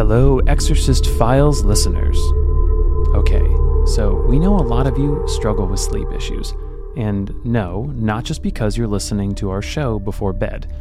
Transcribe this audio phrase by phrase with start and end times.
[0.00, 2.16] Hello, Exorcist Files listeners.
[3.14, 3.46] Okay,
[3.84, 6.54] so we know a lot of you struggle with sleep issues.
[6.96, 10.72] And no, not just because you're listening to our show before bed.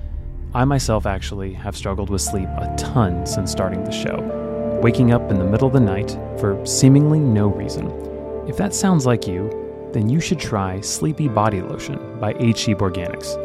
[0.53, 5.29] I myself actually have struggled with sleep a ton since starting the show, waking up
[5.29, 7.91] in the middle of the night for seemingly no reason.
[8.47, 9.49] If that sounds like you,
[9.91, 13.35] then you should try Sleepy Body Lotion by 8Sheep Organics.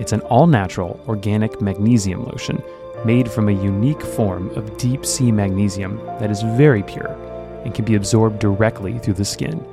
[0.00, 2.62] It's an all natural organic magnesium lotion
[3.04, 7.08] made from a unique form of deep sea magnesium that is very pure
[7.64, 9.64] and can be absorbed directly through the skin.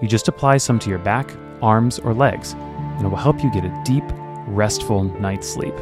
[0.00, 1.30] You just apply some to your back,
[1.62, 4.04] arms, or legs, and it will help you get a deep,
[4.46, 5.74] restful night's sleep.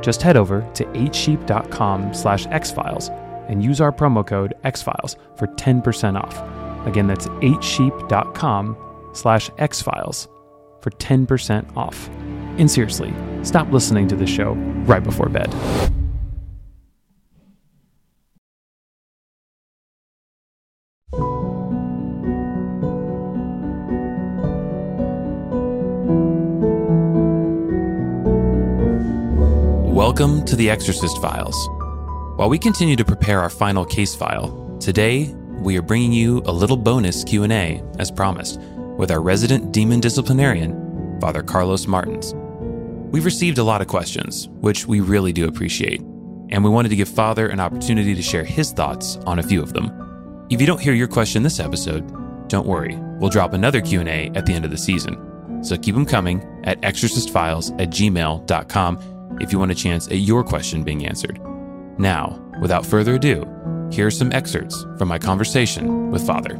[0.00, 3.10] Just head over to 8sheep.com slash xfiles
[3.48, 6.86] and use our promo code xfiles for 10% off.
[6.86, 8.76] Again, that's 8sheep.com
[9.12, 10.28] slash xfiles
[10.80, 12.08] for 10% off.
[12.58, 14.52] And seriously, stop listening to the show
[14.86, 15.52] right before bed.
[30.18, 31.68] Welcome to the Exorcist Files.
[32.38, 36.52] While we continue to prepare our final case file, today we are bringing you a
[36.52, 38.58] little bonus Q&A as promised
[38.96, 42.32] with our resident demon disciplinarian, Father Carlos Martins.
[43.12, 46.96] We've received a lot of questions, which we really do appreciate, and we wanted to
[46.96, 50.46] give Father an opportunity to share his thoughts on a few of them.
[50.48, 52.96] If you don't hear your question this episode, don't worry.
[53.18, 55.62] We'll drop another Q&A at the end of the season.
[55.62, 60.42] So keep them coming at exorcistfiles at gmail.com if you want a chance at your
[60.42, 61.40] question being answered.
[61.98, 63.44] Now, without further ado,
[63.90, 66.56] here are some excerpts from my conversation with Father.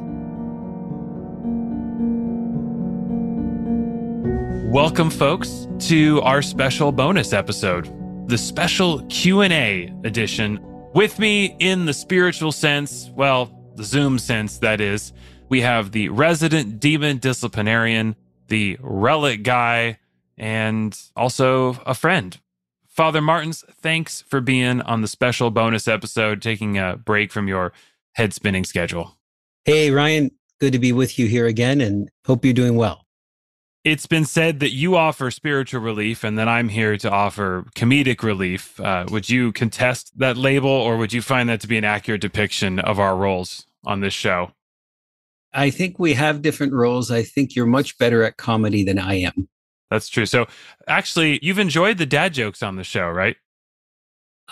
[4.70, 7.92] Welcome folks to our special bonus episode,
[8.28, 10.60] the special Q&A edition.
[10.94, 15.12] With me in the spiritual sense, well, the Zoom sense that is,
[15.48, 18.16] we have the resident demon disciplinarian,
[18.48, 19.98] the relic guy,
[20.36, 22.38] and also a friend
[22.96, 27.74] Father Martins, thanks for being on the special bonus episode, taking a break from your
[28.14, 29.18] head spinning schedule.
[29.66, 30.30] Hey, Ryan,
[30.60, 33.04] good to be with you here again and hope you're doing well.
[33.84, 38.22] It's been said that you offer spiritual relief and that I'm here to offer comedic
[38.22, 38.80] relief.
[38.80, 42.22] Uh, would you contest that label or would you find that to be an accurate
[42.22, 44.52] depiction of our roles on this show?
[45.52, 47.10] I think we have different roles.
[47.10, 49.48] I think you're much better at comedy than I am.
[49.90, 50.26] That's true.
[50.26, 50.46] So
[50.88, 53.36] actually, you've enjoyed the dad jokes on the show, right?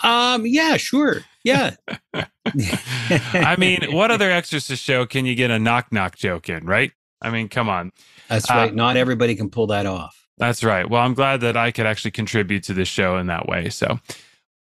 [0.03, 1.21] Um, yeah, sure.
[1.43, 1.75] Yeah.
[2.13, 6.91] I mean, what other exorcist show can you get a knock knock joke in, right?
[7.21, 7.91] I mean, come on.
[8.27, 8.71] That's right.
[8.71, 10.27] Uh, Not everybody can pull that off.
[10.37, 10.89] That's right.
[10.89, 13.69] Well, I'm glad that I could actually contribute to this show in that way.
[13.69, 13.99] So,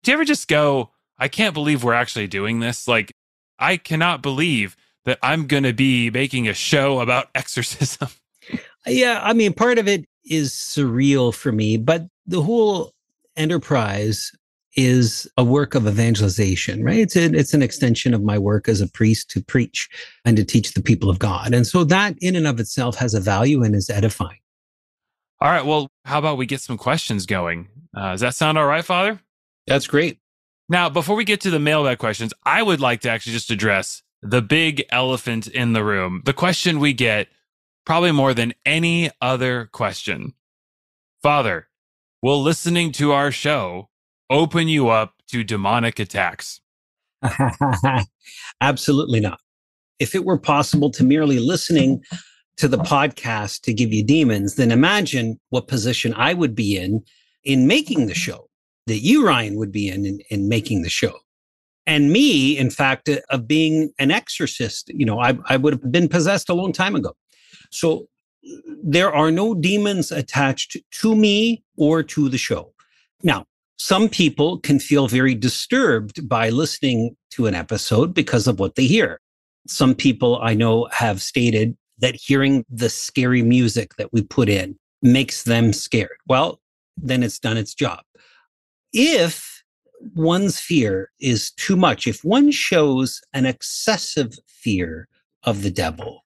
[0.03, 2.87] do you ever just go, I can't believe we're actually doing this?
[2.87, 3.11] Like,
[3.57, 8.09] I cannot believe that I'm going to be making a show about exorcism.
[8.85, 9.19] Yeah.
[9.23, 12.93] I mean, part of it is surreal for me, but the whole
[13.35, 14.31] enterprise
[14.75, 16.99] is a work of evangelization, right?
[16.99, 19.89] It's, a, it's an extension of my work as a priest to preach
[20.23, 21.53] and to teach the people of God.
[21.53, 24.39] And so that in and of itself has a value and is edifying.
[25.41, 25.65] All right.
[25.65, 27.69] Well, how about we get some questions going?
[27.95, 29.19] Uh, does that sound all right, Father?
[29.65, 30.19] That's great.
[30.69, 34.03] Now, before we get to the mailbag questions, I would like to actually just address
[34.21, 36.21] the big elephant in the room.
[36.25, 37.29] The question we get
[37.87, 40.33] probably more than any other question.
[41.23, 41.69] Father,
[42.21, 43.87] will listening to our show
[44.29, 46.59] open you up to demonic attacks?
[48.61, 49.39] Absolutely not.
[49.99, 52.03] If it were possible to merely listening
[52.57, 57.01] to the podcast to give you demons, then imagine what position I would be in
[57.45, 58.49] in making the show,
[58.87, 61.19] that you, Ryan, would be in in, in making the show.
[61.85, 65.89] And me, in fact, uh, of being an exorcist, you know, I, I would have
[65.89, 67.15] been possessed a long time ago.
[67.71, 68.07] So
[68.83, 72.73] there are no demons attached to me or to the show.
[73.23, 73.45] Now,
[73.77, 78.85] some people can feel very disturbed by listening to an episode because of what they
[78.85, 79.19] hear.
[79.67, 84.77] Some people I know have stated that hearing the scary music that we put in
[85.01, 86.17] makes them scared.
[86.27, 86.59] Well,
[86.95, 87.99] then it's done its job.
[88.93, 89.63] If
[90.15, 95.07] one's fear is too much, if one shows an excessive fear
[95.43, 96.23] of the devil,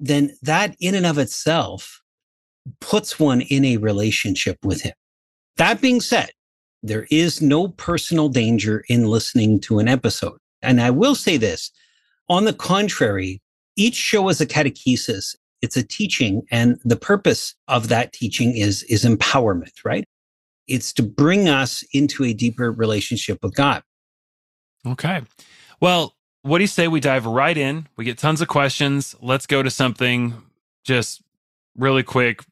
[0.00, 2.00] then that in and of itself
[2.80, 4.94] puts one in a relationship with him.
[5.56, 6.30] That being said,
[6.82, 10.38] there is no personal danger in listening to an episode.
[10.62, 11.70] And I will say this
[12.28, 13.42] on the contrary,
[13.76, 15.36] each show is a catechesis.
[15.62, 16.42] It's a teaching.
[16.50, 20.04] And the purpose of that teaching is, is empowerment, right?
[20.66, 23.82] It's to bring us into a deeper relationship with God.
[24.86, 25.22] Okay.
[25.80, 27.88] Well, what do you say we dive right in?
[27.96, 29.14] We get tons of questions.
[29.20, 30.34] Let's go to something
[30.84, 31.22] just
[31.76, 32.42] really quick.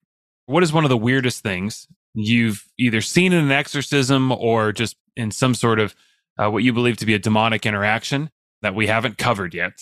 [0.47, 4.97] What is one of the weirdest things you've either seen in an exorcism or just
[5.17, 5.95] in some sort of
[6.39, 8.31] uh, what you believe to be a demonic interaction
[8.63, 9.73] that we haven't covered yet?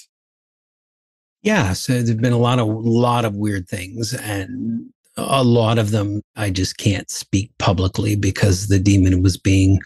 [1.43, 5.91] Yeah, so there's been a lot of lot of weird things, and a lot of
[5.93, 9.79] them I just can't speak publicly because the demon was being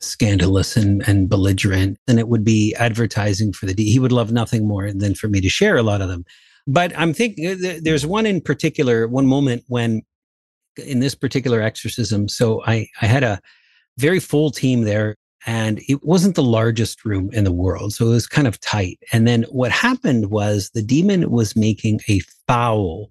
[0.00, 4.32] scandalous and, and belligerent, and it would be advertising for the de- he would love
[4.32, 6.24] nothing more than for me to share a lot of them.
[6.66, 10.02] But I'm thinking uh, there's one in particular, one moment when
[10.76, 12.28] in this particular exorcism.
[12.28, 13.40] So I I had a
[13.98, 15.16] very full team there
[15.46, 17.94] and it wasn't the largest room in the world.
[17.94, 18.98] So it was kind of tight.
[19.12, 23.10] And then what happened was the demon was making a foul,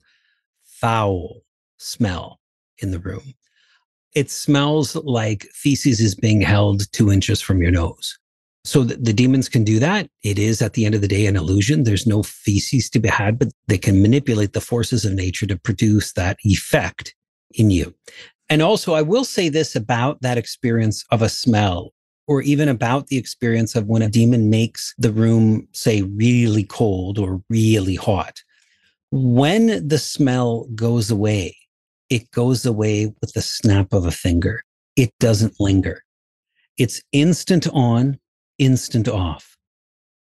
[0.65, 1.41] foul
[1.77, 2.39] smell
[2.79, 3.33] in the room.
[4.15, 8.17] It smells like feces is being held two inches from your nose.
[8.63, 10.09] So the, the, demons can do that.
[10.23, 11.83] It is at the end of the day an illusion.
[11.83, 15.56] There's no feces to be had, but they can manipulate the forces of nature to
[15.56, 17.13] produce that effect
[17.51, 17.94] in you.
[18.50, 21.91] And also, I will say this about that experience of a smell
[22.27, 27.19] or even about the experience of when a demon makes the room, say, really cold
[27.19, 28.41] or really hot.
[29.11, 31.56] When the smell goes away,
[32.10, 34.62] it goes away with the snap of a finger.
[34.96, 36.04] It doesn't linger.
[36.78, 38.19] It's instant on,
[38.57, 39.56] instant off.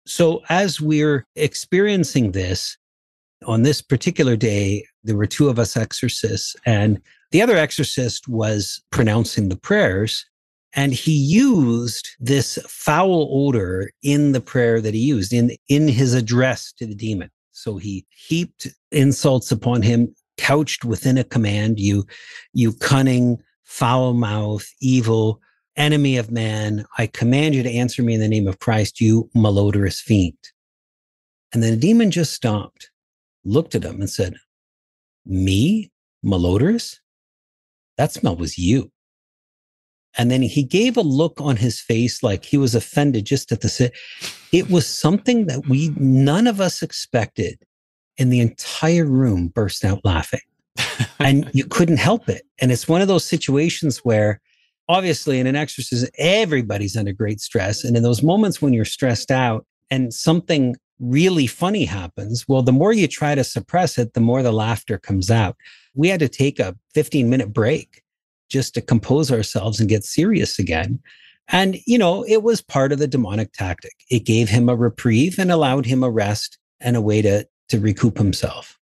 [0.05, 2.77] So as we're experiencing this
[3.45, 7.01] on this particular day, there were two of us exorcists and
[7.31, 10.25] the other exorcist was pronouncing the prayers
[10.73, 16.13] and he used this foul odor in the prayer that he used in, in his
[16.13, 17.29] address to the demon.
[17.51, 22.05] So he heaped insults upon him, couched within a command, you,
[22.53, 25.41] you cunning, foul mouth, evil,
[25.75, 26.85] enemy of man.
[26.97, 30.37] I command you to answer me in the name of Christ, you malodorous fiend.
[31.53, 32.89] And then the demon just stopped,
[33.45, 34.35] looked at him and said,
[35.25, 35.91] me,
[36.25, 36.99] malodorous?
[37.97, 38.91] That smell was you.
[40.17, 43.61] And then he gave a look on his face like he was offended just at
[43.61, 43.91] the
[44.51, 47.59] it was something that we none of us expected
[48.17, 50.41] and the entire room burst out laughing
[51.19, 54.39] and you couldn't help it and it's one of those situations where
[54.89, 59.31] obviously in an exorcism everybody's under great stress and in those moments when you're stressed
[59.31, 64.19] out and something really funny happens well the more you try to suppress it the
[64.19, 65.55] more the laughter comes out
[65.93, 68.01] we had to take a 15 minute break
[68.49, 70.99] just to compose ourselves and get serious again.
[71.49, 73.93] And, you know, it was part of the demonic tactic.
[74.09, 77.79] It gave him a reprieve and allowed him a rest and a way to, to
[77.79, 78.79] recoup himself.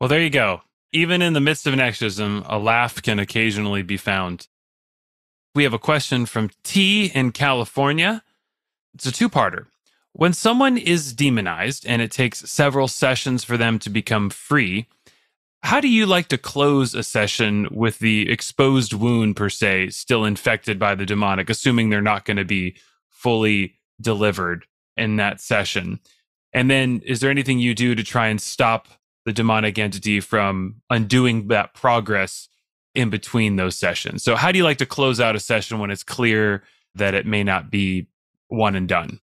[0.00, 0.62] Well, there you go.
[0.92, 4.48] Even in the midst of an exorcism, a laugh can occasionally be found.
[5.54, 8.22] We have a question from T in California.
[8.94, 9.66] It's a two parter.
[10.12, 14.86] When someone is demonized and it takes several sessions for them to become free,
[15.62, 20.24] how do you like to close a session with the exposed wound, per se, still
[20.24, 22.76] infected by the demonic, assuming they're not going to be
[23.10, 24.64] fully delivered
[24.96, 26.00] in that session?
[26.56, 28.88] And then is there anything you do to try and stop
[29.24, 32.48] the demonic entity from undoing that progress
[32.94, 34.24] in between those sessions?
[34.24, 36.64] So, how do you like to close out a session when it's clear
[36.96, 38.08] that it may not be
[38.48, 39.20] one and done?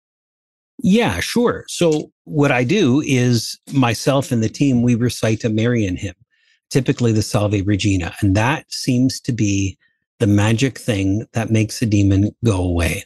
[0.79, 1.65] Yeah, sure.
[1.67, 6.15] So, what I do is myself and the team, we recite a Marian hymn
[6.73, 8.15] typically the Salve Regina.
[8.21, 9.77] And that seems to be
[10.21, 13.05] the magic thing that makes a demon go away.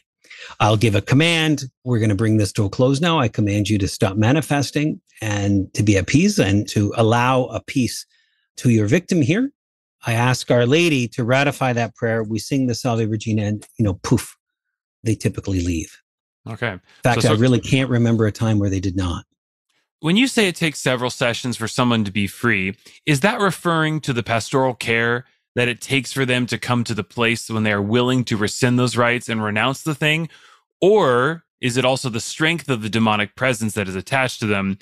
[0.59, 1.65] I'll give a command.
[1.83, 3.19] We're going to bring this to a close now.
[3.19, 7.61] I command you to stop manifesting and to be at peace and to allow a
[7.61, 8.05] peace
[8.57, 9.51] to your victim here.
[10.05, 12.23] I ask Our Lady to ratify that prayer.
[12.23, 14.35] We sing the Salve Regina and, you know, poof,
[15.03, 15.95] they typically leave.
[16.49, 16.73] Okay.
[16.73, 19.25] In fact, so, so, I really can't remember a time where they did not.
[19.99, 23.99] When you say it takes several sessions for someone to be free, is that referring
[24.01, 25.25] to the pastoral care
[25.57, 28.37] that it takes for them to come to the place when they are willing to
[28.37, 30.29] rescind those rights and renounce the thing?
[30.81, 34.77] Or is it also the strength of the demonic presence that is attached to them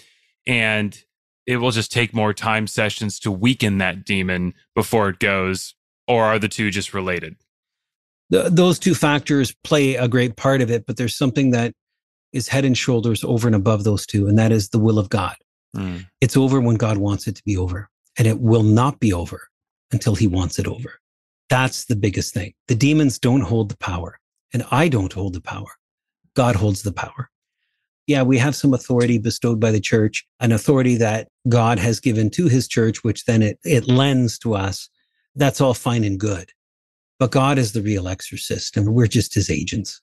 [0.45, 1.01] and
[1.47, 5.75] it will just take more time sessions to weaken that demon before it goes?
[6.09, 7.37] Or are the two just related?
[8.29, 11.71] The, those two factors play a great part of it, but there's something that
[12.33, 15.07] is head and shoulders over and above those two, and that is the will of
[15.07, 15.37] God.
[15.73, 16.05] Mm.
[16.19, 19.47] It's over when God wants it to be over, and it will not be over
[19.91, 20.99] until he wants it over.
[21.49, 22.53] That's the biggest thing.
[22.67, 24.19] The demons don't hold the power,
[24.53, 25.69] and I don't hold the power.
[26.35, 27.29] God holds the power.
[28.07, 32.29] Yeah, we have some authority bestowed by the church, an authority that God has given
[32.31, 34.89] to his church, which then it, it lends to us.
[35.35, 36.51] That's all fine and good.
[37.17, 40.01] But God is the real exorcist, and we're just his agents.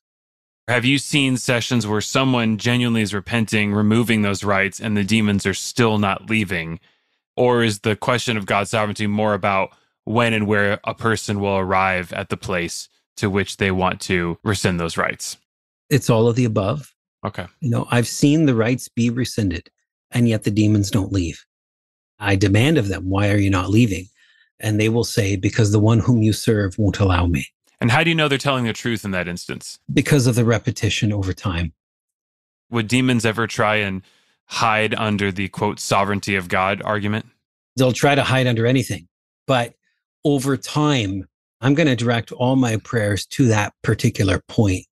[0.69, 5.45] Have you seen sessions where someone genuinely is repenting, removing those rights, and the demons
[5.45, 6.81] are still not leaving?
[7.37, 9.71] Or is the question of God's sovereignty more about
[10.05, 14.39] when and where a person will arrive at the place to which they want to
[14.43, 15.37] rescind those rights?
[15.91, 16.95] It's all of the above.
[17.25, 17.47] Okay.
[17.61, 19.71] You know, I've seen the rights be rescinded,
[20.11, 21.45] and yet the demons don't leave.
[22.19, 24.07] I demand of them, why are you not leaving?
[24.61, 27.47] And they will say, because the one whom you serve won't allow me.
[27.81, 29.79] And how do you know they're telling the truth in that instance?
[29.93, 31.73] Because of the repetition over time.
[32.71, 34.03] Would demons ever try and
[34.53, 37.25] hide under the quote sovereignty of God argument?
[37.77, 39.09] They'll try to hide under anything.
[39.47, 39.73] But
[40.27, 41.27] over time,
[41.63, 44.85] I'm going to direct all my prayers to that particular point.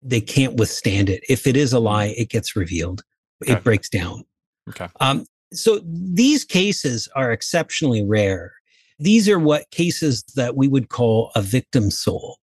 [0.00, 1.24] They can't withstand it.
[1.28, 3.02] If it is a lie, it gets revealed,
[3.42, 3.54] okay.
[3.54, 4.22] it breaks down.
[4.68, 4.86] Okay.
[5.00, 8.52] Um, so these cases are exceptionally rare.
[9.00, 12.38] These are what cases that we would call a victim soul.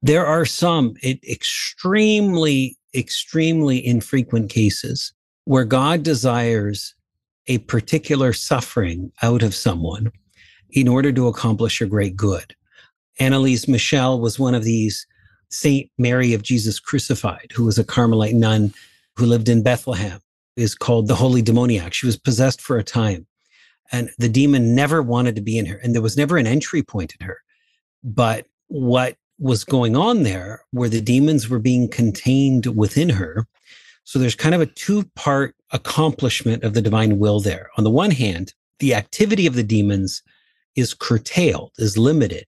[0.00, 5.12] There are some extremely, extremely infrequent cases
[5.44, 6.94] where God desires
[7.46, 10.12] a particular suffering out of someone
[10.70, 12.54] in order to accomplish a great good.
[13.20, 15.06] Anneliese Michel was one of these
[15.50, 18.72] Saint Mary of Jesus Crucified, who was a Carmelite nun
[19.16, 20.20] who lived in Bethlehem,
[20.56, 21.92] is called the Holy Demoniac.
[21.92, 23.26] She was possessed for a time
[23.92, 26.82] and the demon never wanted to be in her and there was never an entry
[26.82, 27.38] point in her
[28.02, 33.46] but what was going on there where the demons were being contained within her
[34.04, 37.90] so there's kind of a two part accomplishment of the divine will there on the
[37.90, 40.22] one hand the activity of the demons
[40.76, 42.46] is curtailed is limited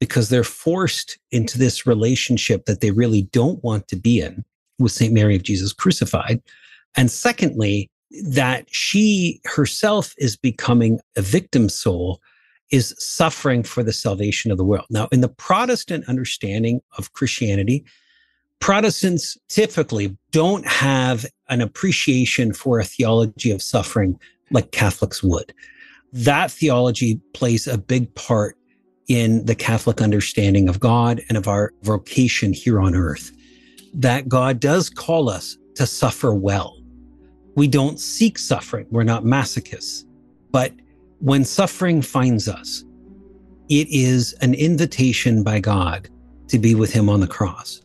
[0.00, 4.44] because they're forced into this relationship that they really don't want to be in
[4.78, 5.12] with St.
[5.12, 6.40] Mary of Jesus crucified.
[6.96, 7.90] And secondly,
[8.24, 12.20] that she herself is becoming a victim soul
[12.70, 14.86] is suffering for the salvation of the world.
[14.90, 17.84] Now, in the Protestant understanding of Christianity,
[18.60, 24.18] Protestants typically don't have an appreciation for a theology of suffering
[24.50, 25.52] like Catholics would.
[26.12, 28.56] That theology plays a big part
[29.08, 33.30] in the Catholic understanding of God and of our vocation here on earth.
[33.94, 36.78] That God does call us to suffer well
[37.58, 38.86] we don't seek suffering.
[38.92, 40.04] We're not masochists.
[40.52, 40.72] But
[41.18, 42.84] when suffering finds us,
[43.68, 46.08] it is an invitation by God
[46.46, 47.82] to be with Him on the cross.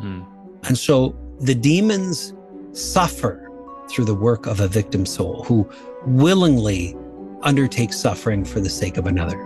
[0.00, 0.22] Hmm.
[0.64, 2.34] And so the demons
[2.72, 3.50] suffer
[3.90, 5.68] through the work of a victim soul who
[6.06, 6.96] willingly
[7.42, 9.38] undertakes suffering for the sake of another.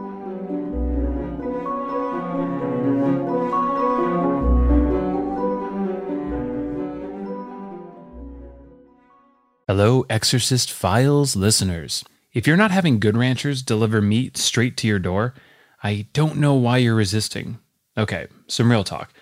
[9.69, 12.05] Hello, Exorcist Files listeners.
[12.35, 15.35] If you're not having Good Ranchers deliver meat straight to your door,
[15.83, 17.59] I don't know why you're resisting.
[17.97, 19.13] Okay, some real talk.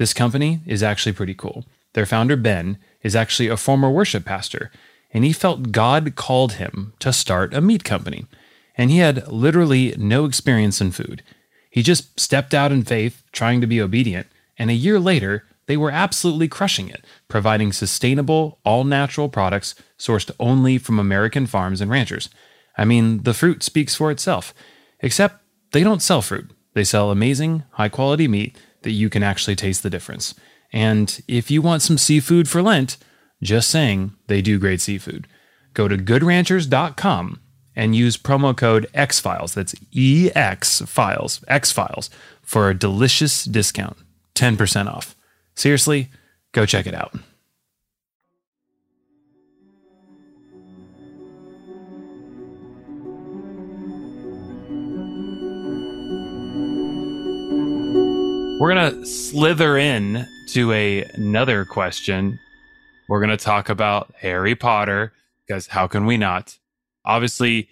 [0.00, 1.66] This company is actually pretty cool.
[1.92, 4.70] Their founder, Ben, is actually a former worship pastor,
[5.12, 8.24] and he felt God called him to start a meat company.
[8.78, 11.22] And he had literally no experience in food.
[11.70, 14.26] He just stepped out in faith, trying to be obedient,
[14.56, 20.30] and a year later, they were absolutely crushing it, providing sustainable, all natural products sourced
[20.40, 22.30] only from American farms and ranchers.
[22.78, 24.54] I mean, the fruit speaks for itself.
[25.00, 25.42] Except
[25.72, 29.82] they don't sell fruit, they sell amazing, high quality meat that you can actually taste
[29.82, 30.34] the difference.
[30.72, 32.96] And if you want some seafood for Lent,
[33.42, 35.26] just saying, they do great seafood.
[35.74, 37.40] Go to goodranchers.com
[37.76, 42.10] and use promo code XFiles, that's EX Files, X Files,
[42.42, 43.96] for a delicious discount,
[44.34, 45.14] 10% off.
[45.54, 46.10] Seriously,
[46.52, 47.14] go check it out.
[58.60, 62.38] We're going to slither in to a, another question.
[63.08, 65.14] We're going to talk about Harry Potter
[65.46, 66.58] because how can we not?
[67.06, 67.70] Obviously,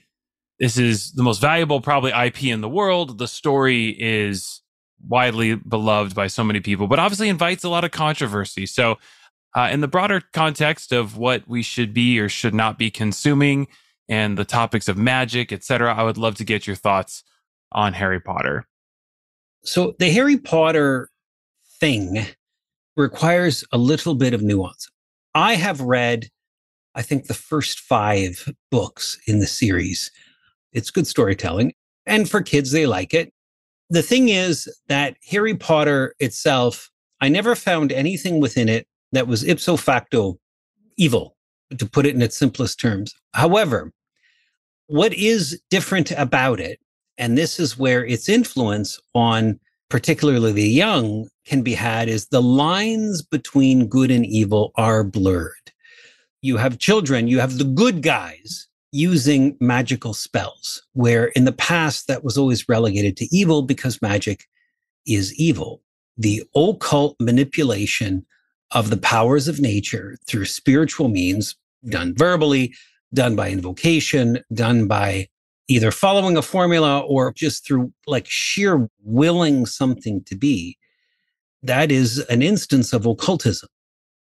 [0.59, 3.19] this is the most valuable, probably IP in the world.
[3.19, 4.63] The story is
[5.07, 8.65] widely beloved by so many people, but obviously invites a lot of controversy.
[8.65, 8.97] So,
[9.55, 13.69] uh, in the broader context of what we should be or should not be consuming
[14.09, 17.25] and the topics of magic, etc., I would love to get your thoughts
[17.73, 18.68] on Harry Potter.
[19.65, 21.11] So, the Harry Potter
[21.81, 22.25] thing
[22.97, 24.89] requires a little bit of nuance.
[25.35, 26.29] I have read,
[26.95, 30.11] I think, the first five books in the series.
[30.73, 31.75] It's good storytelling.
[32.07, 33.33] And for kids, they like it
[33.91, 39.45] the thing is that Harry Potter itself, I never found anything within it that was
[39.45, 40.39] ipso facto
[40.97, 41.37] evil,
[41.77, 43.15] to put it in its simplest terms.
[43.33, 43.93] However,
[44.87, 46.81] what is different about it,
[47.19, 49.59] and this is where its influence on
[49.91, 55.73] particularly the young can be had is the lines between good and evil are blurred.
[56.43, 62.07] You have children, you have the good guys using magical spells, where in the past
[62.07, 64.47] that was always relegated to evil because magic
[65.07, 65.83] is evil.
[66.17, 68.27] The occult manipulation
[68.71, 71.57] of the powers of nature through spiritual means,
[71.89, 72.75] done verbally,
[73.15, 75.29] done by invocation, done by
[75.69, 80.77] either following a formula or just through like sheer willing something to be,
[81.63, 83.69] that is an instance of occultism.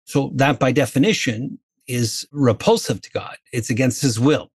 [0.04, 3.36] So that by definition is repulsive to God.
[3.52, 4.50] It's against his will.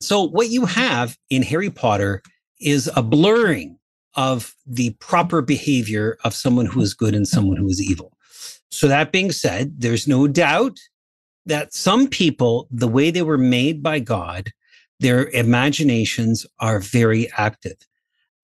[0.00, 2.22] So what you have in Harry Potter
[2.60, 3.78] is a blurring
[4.14, 8.16] of the proper behavior of someone who is good and someone who is evil.
[8.70, 10.78] So that being said, there's no doubt
[11.46, 14.50] that some people, the way they were made by God,
[15.00, 17.76] their imaginations are very active.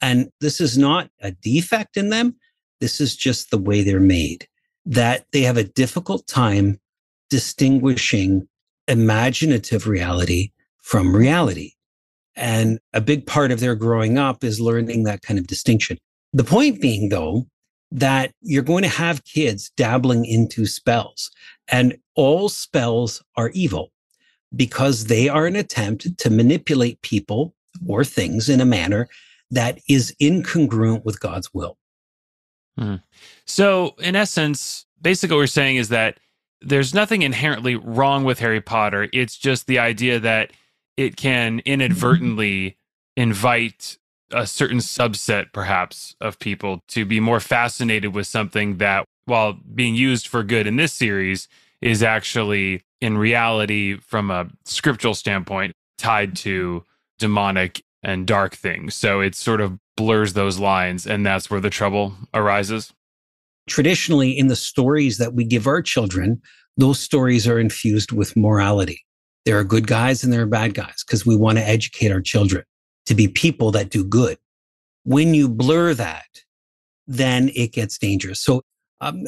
[0.00, 2.36] And this is not a defect in them.
[2.80, 4.48] This is just the way they're made,
[4.84, 6.78] that they have a difficult time
[7.30, 8.48] distinguishing
[8.88, 10.50] imaginative reality
[10.82, 11.72] from reality.
[12.36, 15.96] And a big part of their growing up is learning that kind of distinction.
[16.32, 17.46] The point being, though,
[17.90, 21.30] that you're going to have kids dabbling into spells,
[21.68, 23.90] and all spells are evil
[24.54, 27.54] because they are an attempt to manipulate people
[27.86, 29.08] or things in a manner
[29.50, 31.76] that is incongruent with God's will.
[32.78, 32.96] Hmm.
[33.44, 36.20] So, in essence, basically what we're saying is that
[36.60, 39.08] there's nothing inherently wrong with Harry Potter.
[39.12, 40.52] It's just the idea that
[40.96, 42.76] it can inadvertently
[43.16, 43.98] invite
[44.32, 49.94] a certain subset, perhaps, of people to be more fascinated with something that, while being
[49.94, 51.48] used for good in this series,
[51.80, 56.84] is actually in reality, from a scriptural standpoint, tied to
[57.18, 58.94] demonic and dark things.
[58.94, 62.92] So it sort of blurs those lines, and that's where the trouble arises.
[63.68, 66.40] Traditionally, in the stories that we give our children,
[66.76, 69.04] those stories are infused with morality.
[69.44, 72.20] There are good guys and there are bad guys because we want to educate our
[72.20, 72.64] children
[73.06, 74.38] to be people that do good.
[75.04, 76.26] When you blur that,
[77.06, 78.40] then it gets dangerous.
[78.40, 78.62] So,
[79.00, 79.24] um,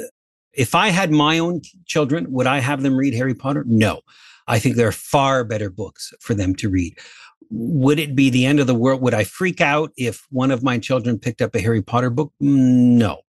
[0.59, 3.65] if I had my own children, would I have them read Harry Potter?
[3.67, 4.01] No.
[4.47, 6.99] I think there are far better books for them to read.
[7.51, 9.01] Would it be the end of the world?
[9.01, 12.33] Would I freak out if one of my children picked up a Harry Potter book?
[12.43, 13.21] Mm, no.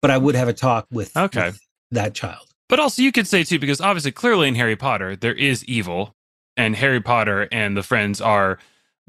[0.00, 1.46] But I would have a talk with, okay.
[1.46, 2.46] with that child.
[2.68, 6.14] But also, you could say too, because obviously, clearly in Harry Potter, there is evil,
[6.56, 8.58] and Harry Potter and the friends are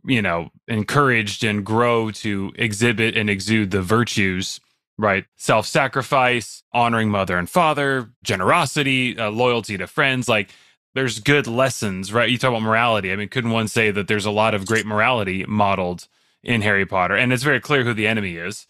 [0.05, 4.59] you know, encouraged and grow to exhibit and exude the virtues,
[4.99, 5.25] right?
[5.37, 10.27] Self sacrifice, honoring mother and father, generosity, uh, loyalty to friends.
[10.27, 10.49] Like
[10.93, 12.29] there's good lessons, right?
[12.29, 13.11] You talk about morality.
[13.11, 16.07] I mean, couldn't one say that there's a lot of great morality modeled
[16.43, 17.15] in Harry Potter?
[17.15, 18.67] And it's very clear who the enemy is.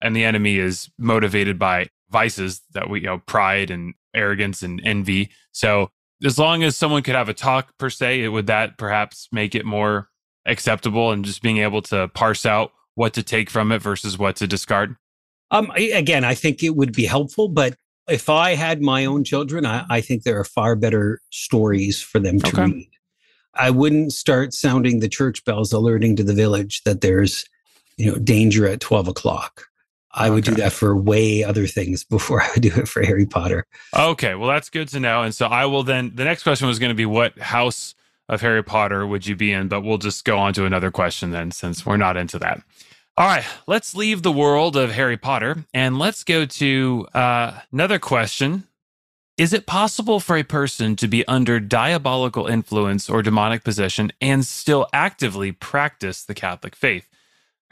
[0.00, 4.80] And the enemy is motivated by vices that we, you know, pride and arrogance and
[4.84, 5.30] envy.
[5.52, 5.90] So
[6.24, 9.54] as long as someone could have a talk per se, it would that perhaps make
[9.54, 10.08] it more
[10.46, 14.34] acceptable and just being able to parse out what to take from it versus what
[14.36, 14.96] to discard?
[15.50, 17.76] Um, again, I think it would be helpful, but
[18.08, 22.18] if I had my own children, I, I think there are far better stories for
[22.18, 22.64] them to okay.
[22.64, 22.90] read.
[23.54, 27.44] I wouldn't start sounding the church bells alerting to the village that there's,
[27.96, 29.64] you know, danger at 12 o'clock.
[30.12, 30.30] I okay.
[30.34, 33.66] would do that for way other things before I would do it for Harry Potter.
[33.96, 35.22] Okay, well that's good to know.
[35.22, 37.94] And so I will then the next question was going to be what house
[38.28, 39.68] of Harry Potter would you be in?
[39.68, 42.62] But we'll just go on to another question then, since we're not into that.
[43.18, 47.98] All right, let's leave the world of Harry Potter and let's go to uh, another
[47.98, 48.68] question.
[49.36, 54.46] Is it possible for a person to be under diabolical influence or demonic possession and
[54.46, 57.08] still actively practice the Catholic faith?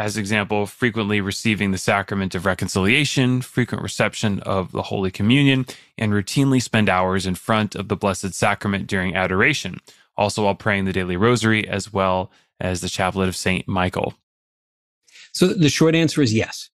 [0.00, 5.64] As example, frequently receiving the sacrament of reconciliation, frequent reception of the Holy Communion,
[5.96, 9.78] and routinely spend hours in front of the Blessed Sacrament during adoration
[10.16, 14.14] also while praying the daily rosary as well as the chaplet of Saint Michael?
[15.36, 16.70] So the short answer is yes.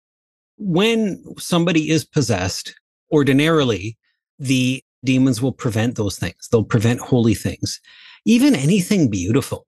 [0.56, 2.76] When somebody is possessed,
[3.10, 3.98] ordinarily
[4.38, 6.48] the demons will prevent those things.
[6.48, 7.80] They'll prevent holy things,
[8.24, 9.66] even anything beautiful.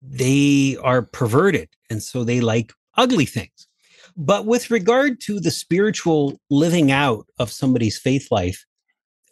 [0.00, 1.68] They are perverted.
[1.90, 3.68] And so they like ugly things.
[4.16, 8.64] But with regard to the spiritual living out of somebody's faith life,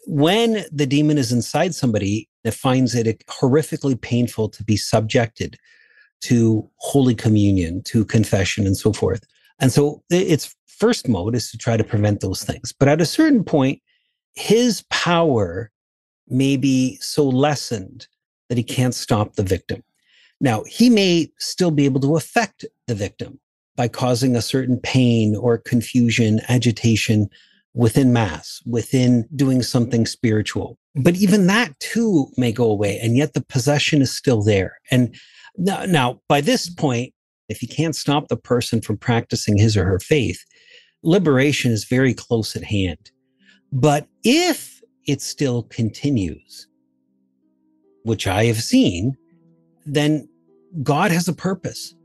[0.05, 5.57] when the demon is inside somebody, it finds it horrifically painful to be subjected
[6.21, 9.23] to Holy Communion, to confession, and so forth.
[9.59, 12.71] And so its first mode is to try to prevent those things.
[12.71, 13.81] But at a certain point,
[14.33, 15.71] his power
[16.27, 18.07] may be so lessened
[18.49, 19.83] that he can't stop the victim.
[20.39, 23.39] Now, he may still be able to affect the victim
[23.75, 27.29] by causing a certain pain or confusion, agitation,
[27.73, 30.77] within mass, within doing something spiritual.
[30.95, 32.99] But even that too may go away.
[33.01, 34.79] And yet the possession is still there.
[34.89, 35.15] And
[35.57, 37.13] now, now by this point,
[37.49, 40.43] if you can't stop the person from practicing his or her faith,
[41.03, 43.11] liberation is very close at hand.
[43.71, 46.67] But if it still continues,
[48.03, 49.17] which I have seen,
[49.85, 50.27] then
[50.83, 51.95] God has a purpose.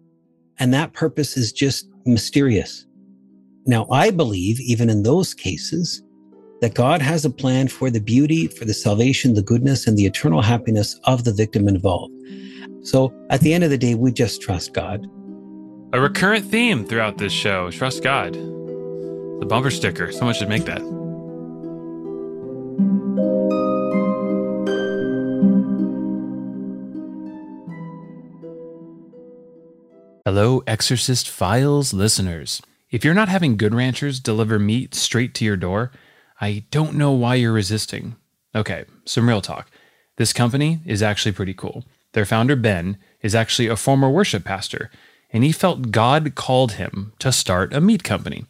[0.59, 2.87] And that purpose is just mysterious.
[3.67, 6.03] Now, I believe, even in those cases,
[6.61, 10.07] that God has a plan for the beauty, for the salvation, the goodness, and the
[10.07, 12.15] eternal happiness of the victim involved.
[12.87, 15.11] So at the end of the day, we just trust God.
[15.93, 18.35] A recurrent theme throughout this show trust God.
[18.35, 20.81] The bumper sticker, someone should make that.
[30.25, 32.63] Hello, Exorcist Files listeners.
[32.93, 35.91] If you're not having Good Ranchers deliver meat straight to your door,
[36.41, 38.15] I don't know why you're resisting.
[38.55, 39.73] Okay, some real talk.
[40.19, 41.85] This company is actually pretty cool.
[42.17, 44.91] Their founder, Ben, is actually a former worship pastor,
[45.31, 48.47] and he felt God called him to start a meat company.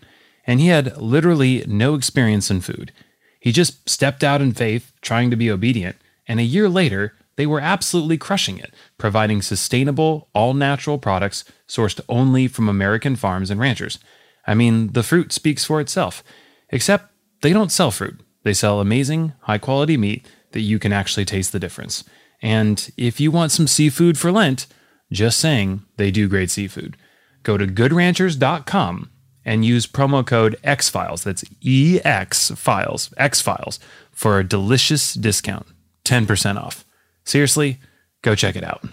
[0.46, 2.92] And he had literally no experience in food.
[3.40, 5.96] He just stepped out in faith, trying to be obedient,
[6.28, 12.00] and a year later, they were absolutely crushing it, providing sustainable, all natural products sourced
[12.08, 13.98] only from American farms and ranchers.
[14.46, 16.22] I mean, the fruit speaks for itself,
[16.68, 17.10] except
[17.42, 18.20] they don't sell fruit.
[18.44, 22.04] They sell amazing, high quality meat that you can actually taste the difference.
[22.42, 24.66] And if you want some seafood for Lent,
[25.10, 26.96] just saying, they do great seafood.
[27.42, 29.10] Go to goodranchers.com
[29.44, 33.78] and use promo code XFiles, that's EX Files, X Files,
[34.10, 35.66] for a delicious discount,
[36.04, 36.84] 10% off.
[37.24, 37.78] Seriously,
[38.22, 38.84] go check it out.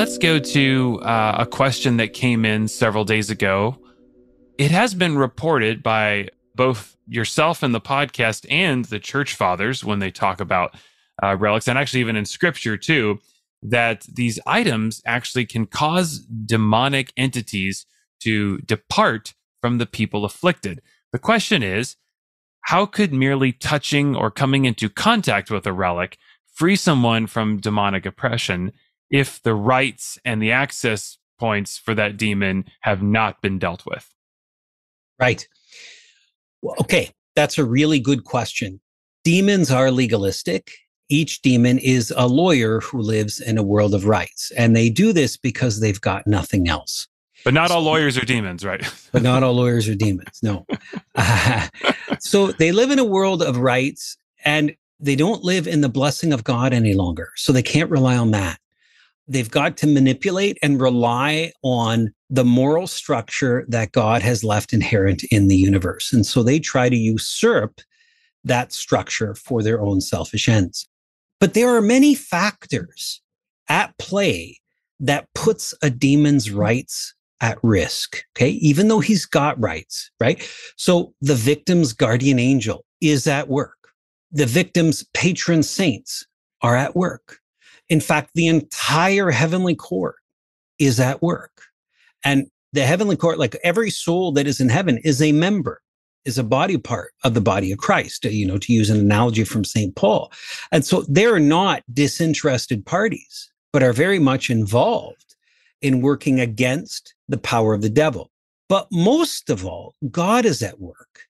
[0.00, 3.76] Let's go to uh, a question that came in several days ago.
[4.56, 9.98] It has been reported by both yourself and the podcast and the church fathers when
[9.98, 10.74] they talk about
[11.22, 13.18] uh, relics, and actually even in scripture too,
[13.62, 17.84] that these items actually can cause demonic entities
[18.20, 20.80] to depart from the people afflicted.
[21.12, 21.96] The question is,
[22.62, 26.16] how could merely touching or coming into contact with a relic
[26.54, 28.72] free someone from demonic oppression
[29.10, 34.12] if the rights and the access points for that demon have not been dealt with?
[35.18, 35.46] Right.
[36.62, 38.80] Well, okay, that's a really good question.
[39.24, 40.72] Demons are legalistic
[41.10, 44.50] each demon is a lawyer who lives in a world of rights.
[44.56, 47.08] And they do this because they've got nothing else.
[47.44, 48.82] But not all lawyers are demons, right?
[49.12, 50.40] but not all lawyers are demons.
[50.42, 50.66] No.
[51.16, 51.68] Uh,
[52.20, 56.32] so they live in a world of rights and they don't live in the blessing
[56.32, 57.30] of God any longer.
[57.36, 58.58] So they can't rely on that.
[59.30, 65.22] They've got to manipulate and rely on the moral structure that God has left inherent
[65.30, 66.12] in the universe.
[66.12, 67.80] And so they try to usurp
[68.42, 70.88] that structure for their own selfish ends.
[71.38, 73.22] But there are many factors
[73.68, 74.58] at play
[74.98, 78.24] that puts a demon's rights at risk.
[78.36, 78.50] Okay.
[78.50, 80.46] Even though he's got rights, right?
[80.76, 83.78] So the victim's guardian angel is at work.
[84.32, 86.26] The victim's patron saints
[86.62, 87.39] are at work.
[87.90, 90.16] In fact, the entire heavenly court
[90.78, 91.62] is at work.
[92.24, 95.82] And the heavenly court, like every soul that is in heaven, is a member
[96.24, 99.44] is a body part of the body of Christ, you know, to use an analogy
[99.44, 99.94] from St.
[99.96, 100.30] Paul.
[100.70, 105.34] And so they're not disinterested parties, but are very much involved
[105.80, 108.30] in working against the power of the devil.
[108.68, 111.29] But most of all, God is at work.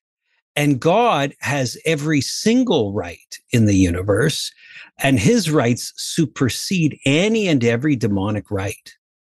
[0.55, 4.51] And God has every single right in the universe,
[4.99, 8.93] and his rights supersede any and every demonic right.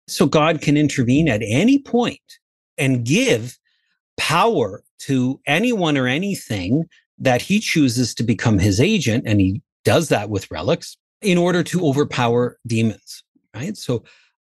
[0.08, 2.20] So God can intervene at any point
[2.78, 3.58] and give
[4.16, 6.84] power to anyone or anything
[7.18, 9.24] that he chooses to become his agent.
[9.26, 13.22] And he does that with relics in order to overpower demons,
[13.54, 13.76] right?
[13.76, 14.04] So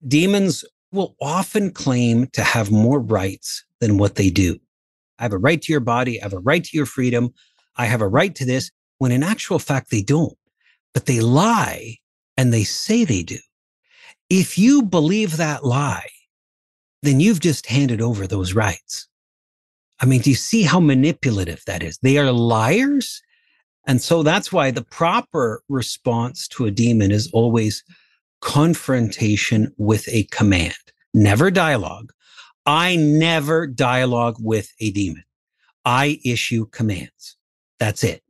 [0.08, 4.60] demons will often claim to have more rights than what they do.
[5.20, 6.20] I have a right to your body.
[6.22, 7.34] I have a right to your freedom.
[7.76, 10.38] I have a right to this when in actual fact they don't,
[10.94, 11.98] but they lie
[12.38, 13.38] and they say they do.
[14.30, 16.10] If you believe that lie,
[17.04, 19.08] then you've just handed over those rights.
[20.02, 21.98] I mean, do you see how manipulative that is?
[22.00, 23.22] They are liars.
[23.88, 27.84] And so that's why the proper response to a demon is always
[28.42, 30.76] confrontation with a command,
[31.14, 32.12] never dialogue.
[32.70, 35.24] I never dialogue with a demon.
[35.86, 37.36] I issue commands.
[37.80, 38.22] That's it.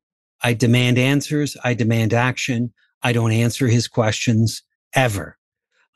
[0.42, 1.58] I demand answers.
[1.62, 2.72] I demand action.
[3.04, 4.64] I don't answer his questions
[4.96, 5.38] ever.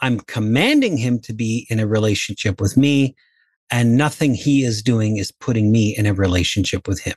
[0.01, 3.15] I'm commanding him to be in a relationship with me,
[3.71, 7.15] and nothing he is doing is putting me in a relationship with him.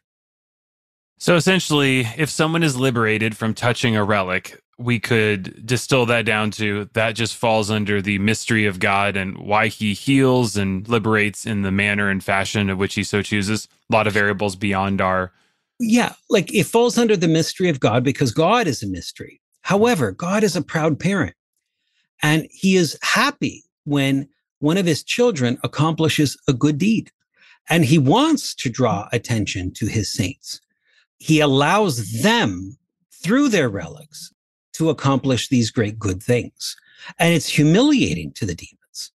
[1.19, 6.51] So essentially, if someone is liberated from touching a relic, we could distill that down
[6.51, 11.47] to that just falls under the mystery of God and why he heals and liberates
[11.47, 13.69] in the manner and fashion of which he so chooses.
[13.91, 15.33] A lot of variables beyond our.
[15.79, 19.41] Yeah, like it falls under the mystery of God because God is a mystery.
[19.63, 21.35] However, God is a proud parent
[22.23, 27.11] and he is happy when one of his children accomplishes a good deed
[27.69, 30.61] and he wants to draw attention to his saints.
[31.19, 32.77] He allows them
[33.11, 34.33] through their relics
[34.77, 36.77] to accomplish these great good things.
[37.19, 39.13] And it's humiliating to the demons.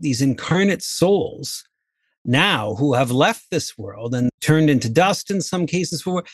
[0.00, 1.64] These incarnate souls
[2.24, 6.24] now who have left this world and turned into dust in some cases for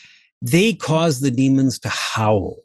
[0.41, 2.57] they cause the demons to howl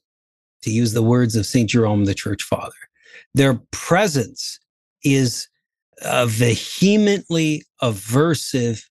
[0.62, 1.70] to use the words of St.
[1.70, 2.73] Jerome the church father
[3.35, 4.59] their presence
[5.05, 5.49] is
[6.03, 8.83] a vehemently aversive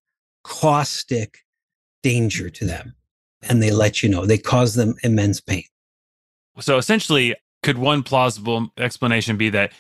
[0.43, 1.39] caustic
[2.01, 2.95] danger to them
[3.41, 5.65] and they let you know they cause them immense pain
[6.59, 9.73] so essentially, could one plausible explanation be that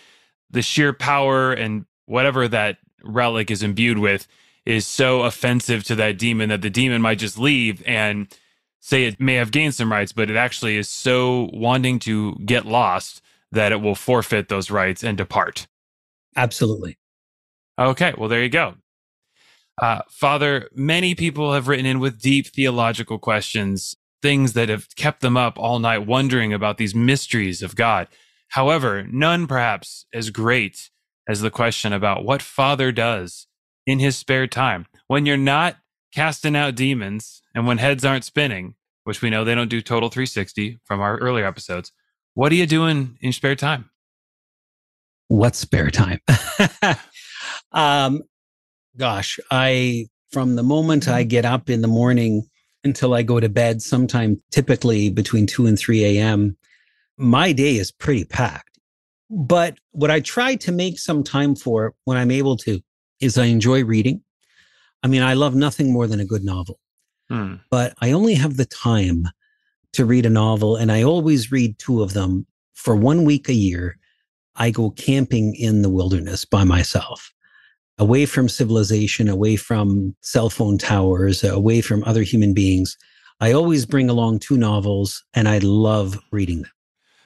[0.49, 4.27] the sheer power and whatever that relic is imbued with
[4.65, 8.27] is so offensive to that demon that the demon might just leave and
[8.79, 12.65] say it may have gained some rights, but it actually is so wanting to get
[12.65, 15.67] lost that it will forfeit those rights and depart.
[16.35, 16.97] Absolutely.
[17.79, 18.75] Okay, well, there you go.
[19.81, 25.21] Uh, Father, many people have written in with deep theological questions things that have kept
[25.21, 28.07] them up all night wondering about these mysteries of God.
[28.49, 30.89] However, none perhaps as great
[31.27, 33.47] as the question about what Father does
[33.85, 35.77] in his spare time when you're not
[36.13, 40.09] casting out demons and when heads aren't spinning, which we know they don't do total
[40.09, 41.91] 360 from our earlier episodes.
[42.33, 43.89] What are you doing in spare time?
[45.27, 46.19] What spare time?
[47.71, 48.23] um,
[48.97, 52.48] gosh, I, from the moment I get up in the morning
[52.83, 56.57] until I go to bed, sometime typically between 2 and 3 a.m.,
[57.17, 58.79] my day is pretty packed.
[59.29, 62.81] But what I try to make some time for when I'm able to
[63.19, 64.21] is I enjoy reading.
[65.03, 66.79] I mean, I love nothing more than a good novel,
[67.29, 67.55] hmm.
[67.69, 69.27] but I only have the time
[69.93, 73.53] to read a novel, and I always read two of them for one week a
[73.53, 73.97] year.
[74.55, 77.31] I go camping in the wilderness by myself
[77.99, 82.97] away from civilization, away from cell phone towers, away from other human beings.
[83.41, 86.71] I always bring along two novels and I love reading them.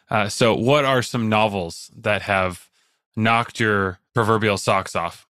[0.09, 2.67] Uh, so, what are some novels that have
[3.15, 5.25] knocked your proverbial socks off?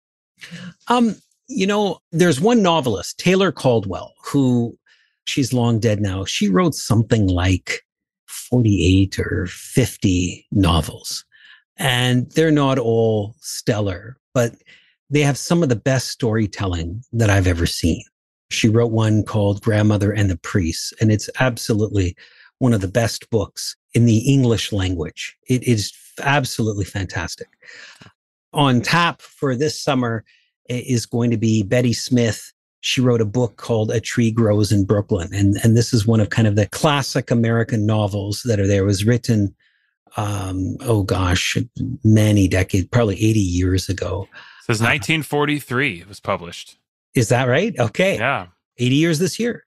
[0.87, 1.15] Um,
[1.47, 4.77] you know, there's one novelist, Taylor Caldwell, who
[5.25, 6.25] she's long dead now.
[6.25, 7.85] She wrote something like
[8.25, 11.23] 48 or 50 novels,
[11.77, 14.55] and they're not all stellar, but
[15.13, 18.03] they have some of the best storytelling that I've ever seen.
[18.49, 22.15] She wrote one called Grandmother and the Priest, and it's absolutely
[22.57, 25.37] one of the best books in the English language.
[25.47, 27.47] It is absolutely fantastic.
[28.53, 30.23] On tap for this summer
[30.67, 32.51] is going to be Betty Smith.
[32.81, 35.29] She wrote a book called A Tree Grows in Brooklyn.
[35.31, 38.81] And, and this is one of kind of the classic American novels that are there.
[38.81, 39.53] It was written,
[40.17, 41.55] um, oh gosh,
[42.03, 44.27] many decades, probably 80 years ago.
[44.63, 46.77] Says 1943 it was published.
[47.15, 47.77] Is that right?
[47.77, 48.15] Okay.
[48.15, 48.47] Yeah.
[48.77, 49.65] 80 years this year.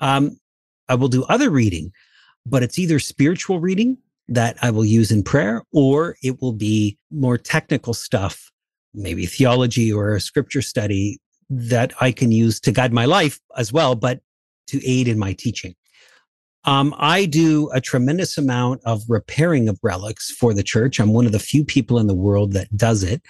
[0.00, 0.38] Um,
[0.86, 1.92] I will do other reading,
[2.44, 3.96] but it's either spiritual reading
[4.28, 8.52] that I will use in prayer, or it will be more technical stuff,
[8.92, 13.72] maybe theology or a scripture study that I can use to guide my life as
[13.72, 14.20] well, but
[14.66, 15.74] to aid in my teaching.
[16.64, 21.00] Um, I do a tremendous amount of repairing of relics for the church.
[21.00, 23.22] I'm one of the few people in the world that does it.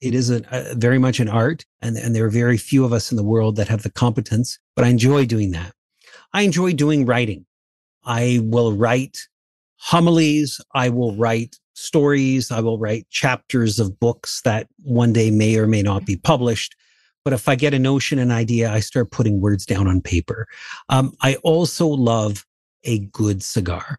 [0.00, 2.92] It is a, a very much an art, and, and there are very few of
[2.92, 5.72] us in the world that have the competence, but I enjoy doing that.
[6.32, 7.44] I enjoy doing writing.
[8.04, 9.18] I will write
[9.76, 10.60] homilies.
[10.74, 12.50] I will write stories.
[12.50, 16.76] I will write chapters of books that one day may or may not be published.
[17.24, 20.46] But if I get a notion, an idea, I start putting words down on paper.
[20.88, 22.46] Um, I also love
[22.84, 23.98] a good cigar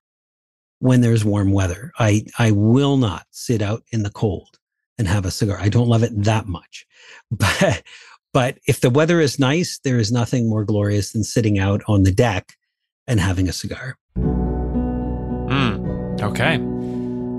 [0.79, 1.91] when there's warm weather.
[1.99, 4.57] I, I will not sit out in the cold
[4.97, 5.57] and have a cigar.
[5.59, 6.85] I don't love it that much.
[7.31, 7.83] But
[8.33, 12.03] but if the weather is nice, there is nothing more glorious than sitting out on
[12.03, 12.53] the deck
[13.07, 13.97] and having a cigar.
[15.51, 16.55] Mm, okay.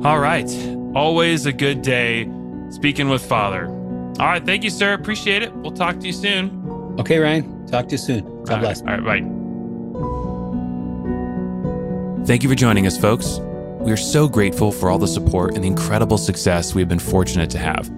[0.07, 0.51] All right.
[0.95, 2.31] Always a good day
[2.71, 3.67] speaking with Father.
[3.67, 4.45] All right.
[4.45, 4.93] Thank you, sir.
[4.93, 5.55] Appreciate it.
[5.55, 6.97] We'll talk to you soon.
[6.99, 7.67] Okay, Ryan.
[7.67, 8.25] Talk to you soon.
[8.45, 8.83] God all bless.
[8.83, 8.99] Right.
[8.99, 9.23] All right.
[9.23, 9.43] Bye.
[12.27, 13.41] Thank you for joining us, folks.
[13.83, 17.51] We are so grateful for all the support and the incredible success we've been fortunate
[17.51, 17.91] to have.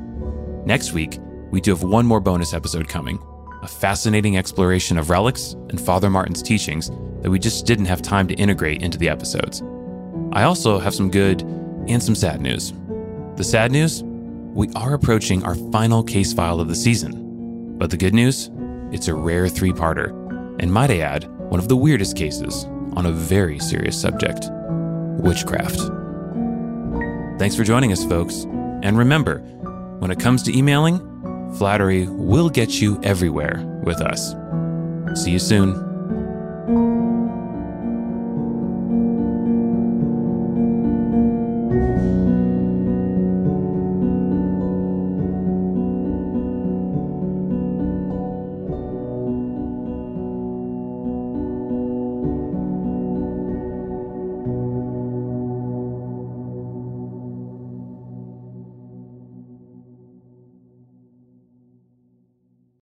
[0.65, 1.19] Next week,
[1.51, 3.23] we do have one more bonus episode coming
[3.63, 8.27] a fascinating exploration of relics and Father Martin's teachings that we just didn't have time
[8.29, 9.63] to integrate into the episodes.
[10.33, 12.73] I also have some good and some sad news.
[13.37, 14.03] The sad news?
[14.03, 17.77] We are approaching our final case file of the season.
[17.77, 18.51] But the good news?
[18.91, 20.09] It's a rare three parter,
[20.61, 24.49] and might I add, one of the weirdest cases on a very serious subject
[25.25, 25.79] witchcraft.
[27.39, 28.45] Thanks for joining us, folks.
[28.83, 29.39] And remember,
[29.99, 31.01] when it comes to emailing,
[31.57, 34.35] flattery will get you everywhere with us.
[35.21, 36.94] See you soon.